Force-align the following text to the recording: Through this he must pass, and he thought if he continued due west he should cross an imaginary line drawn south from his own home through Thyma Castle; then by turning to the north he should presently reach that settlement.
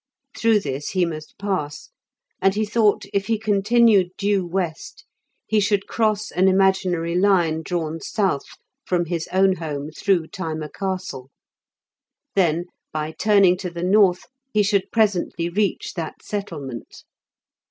Through 0.35 0.61
this 0.61 0.89
he 0.89 1.05
must 1.05 1.37
pass, 1.37 1.91
and 2.41 2.55
he 2.55 2.65
thought 2.65 3.05
if 3.13 3.27
he 3.27 3.37
continued 3.37 4.07
due 4.17 4.43
west 4.43 5.05
he 5.45 5.59
should 5.59 5.85
cross 5.85 6.31
an 6.31 6.47
imaginary 6.47 7.13
line 7.13 7.61
drawn 7.61 7.99
south 8.01 8.47
from 8.83 9.05
his 9.05 9.29
own 9.31 9.57
home 9.57 9.91
through 9.91 10.29
Thyma 10.29 10.73
Castle; 10.73 11.29
then 12.33 12.65
by 12.91 13.11
turning 13.11 13.55
to 13.57 13.69
the 13.69 13.83
north 13.83 14.25
he 14.51 14.63
should 14.63 14.91
presently 14.91 15.49
reach 15.49 15.93
that 15.93 16.23
settlement. 16.23 17.03